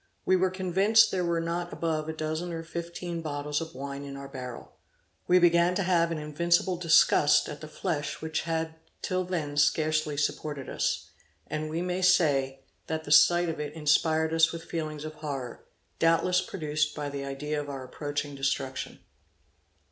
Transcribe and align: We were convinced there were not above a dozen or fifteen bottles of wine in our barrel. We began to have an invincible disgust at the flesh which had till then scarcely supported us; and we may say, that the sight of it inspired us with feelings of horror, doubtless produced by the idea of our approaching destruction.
We 0.25 0.35
were 0.35 0.49
convinced 0.49 1.11
there 1.11 1.23
were 1.23 1.39
not 1.39 1.71
above 1.71 2.09
a 2.09 2.13
dozen 2.13 2.51
or 2.53 2.63
fifteen 2.63 3.21
bottles 3.21 3.61
of 3.61 3.75
wine 3.75 4.03
in 4.03 4.17
our 4.17 4.27
barrel. 4.27 4.71
We 5.27 5.37
began 5.37 5.75
to 5.75 5.83
have 5.83 6.09
an 6.11 6.17
invincible 6.17 6.75
disgust 6.75 7.47
at 7.47 7.61
the 7.61 7.67
flesh 7.67 8.19
which 8.19 8.41
had 8.41 8.73
till 9.03 9.23
then 9.23 9.57
scarcely 9.57 10.17
supported 10.17 10.69
us; 10.69 11.11
and 11.45 11.69
we 11.69 11.83
may 11.83 12.01
say, 12.01 12.61
that 12.87 13.03
the 13.03 13.11
sight 13.11 13.47
of 13.47 13.59
it 13.59 13.73
inspired 13.73 14.33
us 14.33 14.51
with 14.51 14.63
feelings 14.63 15.05
of 15.05 15.13
horror, 15.13 15.65
doubtless 15.99 16.41
produced 16.41 16.95
by 16.95 17.07
the 17.07 17.23
idea 17.23 17.61
of 17.61 17.69
our 17.69 17.83
approaching 17.83 18.33
destruction. 18.33 19.01